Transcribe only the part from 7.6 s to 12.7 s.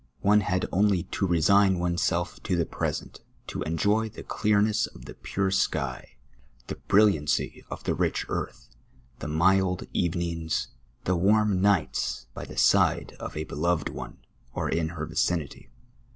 of the rich earth, the mild evenings, the warm nights, by tlic